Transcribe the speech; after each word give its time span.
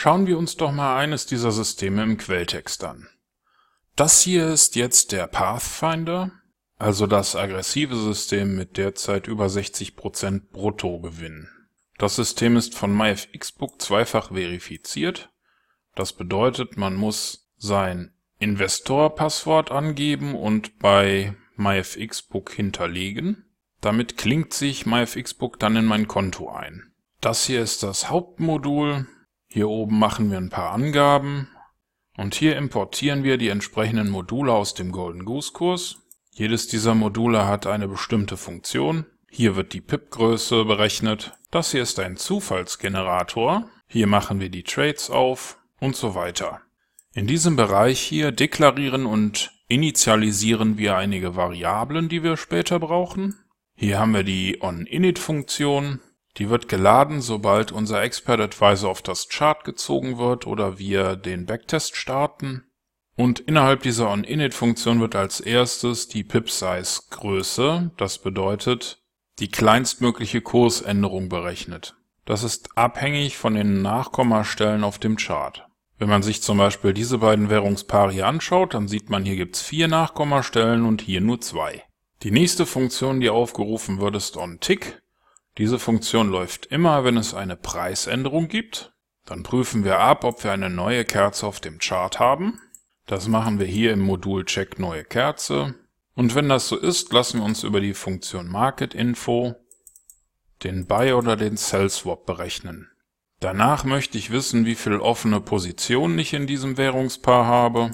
Schauen 0.00 0.28
wir 0.28 0.38
uns 0.38 0.56
doch 0.56 0.70
mal 0.70 0.96
eines 0.96 1.26
dieser 1.26 1.50
Systeme 1.50 2.04
im 2.04 2.18
Quelltext 2.18 2.84
an. 2.84 3.08
Das 3.96 4.20
hier 4.20 4.46
ist 4.46 4.76
jetzt 4.76 5.10
der 5.10 5.26
Pathfinder, 5.26 6.30
also 6.76 7.08
das 7.08 7.34
aggressive 7.34 7.96
System 7.96 8.54
mit 8.54 8.76
derzeit 8.76 9.26
über 9.26 9.46
60% 9.46 10.52
Bruttogewinn. 10.52 11.48
Das 11.98 12.14
System 12.14 12.56
ist 12.56 12.76
von 12.76 12.96
MyFXBook 12.96 13.82
zweifach 13.82 14.28
verifiziert. 14.28 15.30
Das 15.96 16.12
bedeutet, 16.12 16.76
man 16.76 16.94
muss 16.94 17.50
sein 17.56 18.12
Investor-Passwort 18.38 19.72
angeben 19.72 20.36
und 20.36 20.78
bei 20.78 21.34
MyFXBook 21.56 22.52
hinterlegen. 22.52 23.46
Damit 23.80 24.16
klingt 24.16 24.54
sich 24.54 24.86
MyFXBook 24.86 25.58
dann 25.58 25.74
in 25.74 25.86
mein 25.86 26.06
Konto 26.06 26.52
ein. 26.52 26.92
Das 27.20 27.46
hier 27.46 27.60
ist 27.60 27.82
das 27.82 28.08
Hauptmodul. 28.08 29.08
Hier 29.48 29.68
oben 29.68 29.98
machen 29.98 30.30
wir 30.30 30.38
ein 30.38 30.50
paar 30.50 30.72
Angaben. 30.72 31.48
Und 32.16 32.34
hier 32.34 32.56
importieren 32.56 33.24
wir 33.24 33.38
die 33.38 33.48
entsprechenden 33.48 34.10
Module 34.10 34.52
aus 34.52 34.74
dem 34.74 34.92
Golden 34.92 35.24
Goose 35.24 35.52
Kurs. 35.52 35.98
Jedes 36.32 36.68
dieser 36.68 36.94
Module 36.94 37.46
hat 37.46 37.66
eine 37.66 37.88
bestimmte 37.88 38.36
Funktion. 38.36 39.06
Hier 39.30 39.56
wird 39.56 39.72
die 39.72 39.80
PIP-Größe 39.80 40.64
berechnet. 40.64 41.32
Das 41.50 41.72
hier 41.72 41.82
ist 41.82 41.98
ein 41.98 42.16
Zufallsgenerator. 42.16 43.68
Hier 43.86 44.06
machen 44.06 44.40
wir 44.40 44.50
die 44.50 44.62
Trades 44.62 45.10
auf 45.10 45.58
und 45.80 45.96
so 45.96 46.14
weiter. 46.14 46.60
In 47.14 47.26
diesem 47.26 47.56
Bereich 47.56 48.00
hier 48.00 48.32
deklarieren 48.32 49.06
und 49.06 49.52
initialisieren 49.66 50.78
wir 50.78 50.96
einige 50.96 51.36
Variablen, 51.36 52.08
die 52.08 52.22
wir 52.22 52.36
später 52.36 52.78
brauchen. 52.78 53.34
Hier 53.74 53.98
haben 53.98 54.14
wir 54.14 54.24
die 54.24 54.58
onInit-Funktion. 54.60 56.00
Die 56.36 56.50
wird 56.50 56.68
geladen, 56.68 57.20
sobald 57.20 57.72
unser 57.72 58.02
Expert 58.02 58.40
Advisor 58.40 58.90
auf 58.90 59.02
das 59.02 59.28
Chart 59.28 59.64
gezogen 59.64 60.18
wird 60.18 60.46
oder 60.46 60.78
wir 60.78 61.16
den 61.16 61.46
Backtest 61.46 61.96
starten. 61.96 62.64
Und 63.16 63.40
innerhalb 63.40 63.82
dieser 63.82 64.10
onInit-Funktion 64.10 65.00
wird 65.00 65.16
als 65.16 65.40
erstes 65.40 66.06
die 66.06 66.22
Pip-Size-Größe, 66.22 67.90
das 67.96 68.18
bedeutet 68.18 69.02
die 69.40 69.48
kleinstmögliche 69.48 70.40
Kursänderung 70.40 71.28
berechnet. 71.28 71.96
Das 72.24 72.42
ist 72.42 72.76
abhängig 72.76 73.36
von 73.36 73.54
den 73.54 73.82
Nachkommastellen 73.82 74.84
auf 74.84 74.98
dem 74.98 75.16
Chart. 75.16 75.66
Wenn 75.98 76.08
man 76.08 76.22
sich 76.22 76.42
zum 76.42 76.58
Beispiel 76.58 76.92
diese 76.92 77.18
beiden 77.18 77.50
Währungspaare 77.50 78.12
hier 78.12 78.26
anschaut, 78.26 78.74
dann 78.74 78.86
sieht 78.86 79.10
man, 79.10 79.24
hier 79.24 79.36
gibt's 79.36 79.62
vier 79.62 79.88
Nachkommastellen 79.88 80.84
und 80.84 81.00
hier 81.00 81.20
nur 81.20 81.40
zwei. 81.40 81.82
Die 82.22 82.30
nächste 82.30 82.66
Funktion, 82.66 83.20
die 83.20 83.30
aufgerufen 83.30 84.00
wird, 84.00 84.14
ist 84.14 84.36
onTick. 84.36 85.02
Diese 85.58 85.78
Funktion 85.78 86.30
läuft 86.30 86.66
immer, 86.66 87.04
wenn 87.04 87.16
es 87.16 87.34
eine 87.34 87.56
Preisänderung 87.56 88.48
gibt. 88.48 88.92
Dann 89.24 89.42
prüfen 89.42 89.84
wir 89.84 89.98
ab, 89.98 90.24
ob 90.24 90.42
wir 90.44 90.52
eine 90.52 90.70
neue 90.70 91.04
Kerze 91.04 91.46
auf 91.46 91.60
dem 91.60 91.78
Chart 91.78 92.18
haben. 92.20 92.60
Das 93.06 93.26
machen 93.28 93.58
wir 93.58 93.66
hier 93.66 93.92
im 93.92 94.00
Modul 94.00 94.44
Check 94.44 94.78
neue 94.78 95.04
Kerze. 95.04 95.74
Und 96.14 96.34
wenn 96.34 96.48
das 96.48 96.68
so 96.68 96.76
ist, 96.76 97.12
lassen 97.12 97.40
wir 97.40 97.44
uns 97.44 97.64
über 97.64 97.80
die 97.80 97.94
Funktion 97.94 98.48
Market 98.48 98.94
Info 98.94 99.56
den 100.62 100.86
Buy 100.86 101.12
oder 101.12 101.36
den 101.36 101.56
Sell 101.56 101.88
Swap 101.88 102.26
berechnen. 102.26 102.88
Danach 103.40 103.84
möchte 103.84 104.18
ich 104.18 104.30
wissen, 104.30 104.66
wie 104.66 104.74
viel 104.74 104.98
offene 104.98 105.40
Positionen 105.40 106.18
ich 106.18 106.34
in 106.34 106.46
diesem 106.46 106.76
Währungspaar 106.76 107.46
habe. 107.46 107.92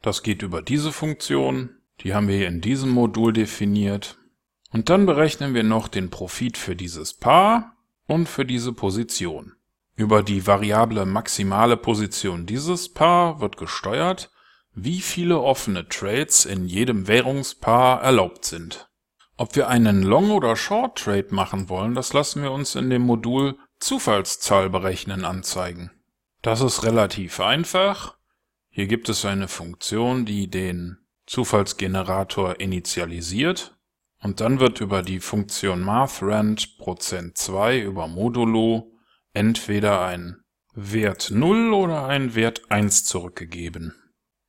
Das 0.00 0.22
geht 0.22 0.42
über 0.42 0.62
diese 0.62 0.92
Funktion. 0.92 1.76
Die 2.00 2.14
haben 2.14 2.28
wir 2.28 2.36
hier 2.36 2.48
in 2.48 2.60
diesem 2.62 2.90
Modul 2.90 3.32
definiert. 3.32 4.18
Und 4.72 4.90
dann 4.90 5.06
berechnen 5.06 5.54
wir 5.54 5.62
noch 5.62 5.88
den 5.88 6.10
Profit 6.10 6.56
für 6.56 6.76
dieses 6.76 7.14
Paar 7.14 7.76
und 8.06 8.28
für 8.28 8.44
diese 8.44 8.72
Position. 8.72 9.54
Über 9.94 10.22
die 10.22 10.46
Variable 10.46 11.06
maximale 11.06 11.76
Position 11.76 12.46
dieses 12.46 12.92
Paar 12.92 13.40
wird 13.40 13.56
gesteuert, 13.56 14.30
wie 14.74 15.00
viele 15.00 15.40
offene 15.40 15.88
Trades 15.88 16.44
in 16.44 16.66
jedem 16.66 17.08
Währungspaar 17.08 18.02
erlaubt 18.02 18.44
sind. 18.44 18.90
Ob 19.38 19.56
wir 19.56 19.68
einen 19.68 20.02
Long- 20.02 20.30
oder 20.30 20.56
Short-Trade 20.56 21.28
machen 21.30 21.68
wollen, 21.68 21.94
das 21.94 22.12
lassen 22.12 22.42
wir 22.42 22.52
uns 22.52 22.74
in 22.74 22.90
dem 22.90 23.02
Modul 23.02 23.58
Zufallszahl 23.80 24.70
berechnen 24.70 25.24
anzeigen. 25.24 25.90
Das 26.42 26.60
ist 26.60 26.84
relativ 26.84 27.40
einfach. 27.40 28.16
Hier 28.68 28.86
gibt 28.86 29.08
es 29.08 29.24
eine 29.24 29.48
Funktion, 29.48 30.26
die 30.26 30.48
den 30.48 30.98
Zufallsgenerator 31.26 32.60
initialisiert 32.60 33.75
und 34.26 34.40
dann 34.40 34.58
wird 34.58 34.80
über 34.80 35.02
die 35.02 35.20
Funktion 35.20 35.82
mathRand 35.82 36.80
%2 36.80 37.80
über 37.80 38.08
Modulo 38.08 38.90
entweder 39.32 40.04
ein 40.04 40.42
Wert 40.74 41.30
0 41.30 41.72
oder 41.72 42.08
ein 42.08 42.34
Wert 42.34 42.62
1 42.68 43.04
zurückgegeben. 43.04 43.94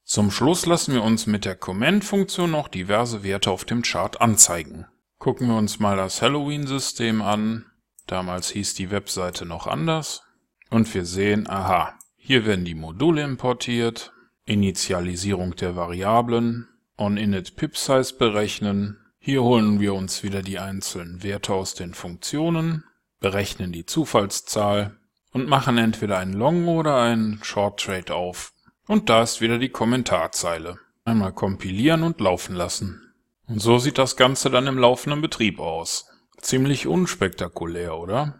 Zum 0.04 0.32
Schluss 0.32 0.66
lassen 0.66 0.96
wir 0.96 1.04
uns 1.04 1.28
mit 1.28 1.46
der 1.46 1.56
Comment-Funktion 1.56 2.50
noch 2.50 2.70
diverse 2.70 3.22
Werte 3.22 3.52
auf 3.52 3.66
dem 3.66 3.84
Chart 3.84 4.20
anzeigen. 4.20 4.88
Gucken 5.20 5.48
wir 5.48 5.58
uns 5.58 5.78
mal 5.78 5.96
das 5.96 6.24
Halloween-System 6.24 7.22
an. 7.22 7.68
Damals 8.08 8.50
hieß 8.50 8.74
die 8.74 8.90
Webseite 8.90 9.46
noch 9.46 9.68
anders. 9.68 10.24
Und 10.72 10.92
wir 10.96 11.06
sehen, 11.06 11.48
aha, 11.48 11.94
hier 12.16 12.48
werden 12.48 12.66
die 12.66 12.74
Module 12.74 13.22
importiert, 13.22 14.12
Initialisierung 14.44 15.56
der 15.56 15.76
Variablen, 15.76 16.68
onInit 16.98 17.56
pipsize 17.56 18.16
berechnen. 18.16 19.04
Hier 19.28 19.44
holen 19.44 19.82
wir 19.82 19.94
uns 19.94 20.24
wieder 20.24 20.42
die 20.42 20.58
einzelnen 20.58 21.22
Werte 21.22 21.54
aus 21.54 21.74
den 21.74 21.94
Funktionen, 21.94 22.86
berechnen 23.20 23.74
die 23.74 23.86
Zufallszahl 23.86 24.96
und 25.34 25.50
machen 25.50 25.78
entweder 25.78 26.18
einen 26.18 26.32
Long 26.32 26.70
oder 26.70 27.02
einen 27.02 27.44
Short 27.44 27.78
Trade 27.78 28.16
auf 28.16 28.54
und 28.88 29.10
da 29.10 29.24
ist 29.24 29.42
wieder 29.42 29.58
die 29.58 29.68
Kommentarzeile. 29.68 30.80
Einmal 31.04 31.34
kompilieren 31.34 32.04
und 32.04 32.22
laufen 32.22 32.56
lassen. 32.56 33.02
Und 33.48 33.62
so 33.62 33.80
sieht 33.80 33.98
das 33.98 34.16
Ganze 34.16 34.50
dann 34.50 34.66
im 34.66 34.78
laufenden 34.78 35.20
Betrieb 35.20 35.60
aus. 35.60 36.10
Ziemlich 36.40 36.88
unspektakulär, 36.88 37.98
oder? 37.98 38.40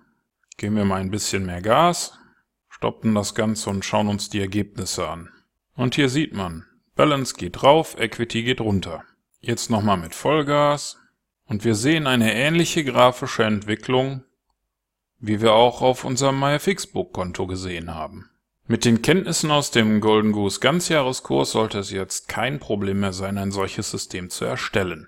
Geben 0.56 0.78
wir 0.78 0.86
mal 0.86 1.02
ein 1.02 1.12
bisschen 1.12 1.46
mehr 1.46 1.62
Gas, 1.62 2.18
stoppen 2.70 3.14
das 3.14 3.36
Ganze 3.36 3.70
und 3.72 3.84
schauen 3.84 4.08
uns 4.08 4.30
die 4.30 4.40
Ergebnisse 4.40 5.06
an. 5.06 5.28
Und 5.76 5.96
hier 5.96 6.08
sieht 6.08 6.34
man, 6.34 6.64
Balance 6.96 7.36
geht 7.36 7.62
rauf, 7.62 8.00
Equity 8.00 8.44
geht 8.44 8.62
runter. 8.62 9.04
Jetzt 9.48 9.70
nochmal 9.70 9.96
mit 9.96 10.14
Vollgas. 10.14 10.98
Und 11.46 11.64
wir 11.64 11.76
sehen 11.76 12.06
eine 12.06 12.36
ähnliche 12.36 12.84
grafische 12.84 13.46
Entwicklung, 13.46 14.26
wie 15.20 15.40
wir 15.40 15.54
auch 15.54 15.82
auf 15.82 16.04
unserem 16.04 16.38
MyFixbook-Konto 16.38 17.48
gesehen 17.48 17.96
haben. 17.96 18.30
Mit 18.66 18.84
den 18.84 19.02
Kenntnissen 19.02 19.50
aus 19.50 19.72
dem 19.72 20.02
Golden 20.02 20.34
Goose 20.34 20.60
Ganzjahreskurs 20.60 21.52
sollte 21.52 21.80
es 21.80 21.92
jetzt 21.92 22.28
kein 22.28 22.60
Problem 22.60 23.00
mehr 23.00 23.14
sein, 23.14 23.38
ein 23.38 23.54
solches 23.54 23.90
System 23.90 24.30
zu 24.30 24.44
erstellen. 24.44 25.08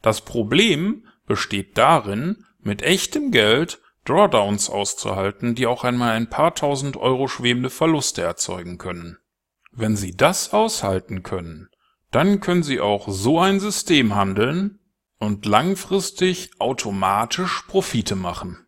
Das 0.00 0.22
Problem 0.22 1.06
besteht 1.26 1.76
darin, 1.76 2.46
mit 2.58 2.80
echtem 2.80 3.30
Geld 3.30 3.82
Drawdowns 4.06 4.70
auszuhalten, 4.70 5.54
die 5.54 5.66
auch 5.66 5.84
einmal 5.84 6.12
ein 6.12 6.30
paar 6.30 6.54
tausend 6.54 6.96
Euro 6.96 7.28
schwebende 7.28 7.68
Verluste 7.68 8.22
erzeugen 8.22 8.78
können. 8.78 9.18
Wenn 9.70 9.96
Sie 9.96 10.16
das 10.16 10.54
aushalten 10.54 11.22
können, 11.22 11.68
dann 12.10 12.40
können 12.40 12.62
Sie 12.62 12.80
auch 12.80 13.08
so 13.08 13.38
ein 13.40 13.60
System 13.60 14.14
handeln 14.14 14.78
und 15.18 15.46
langfristig 15.46 16.50
automatisch 16.58 17.62
Profite 17.68 18.16
machen 18.16 18.65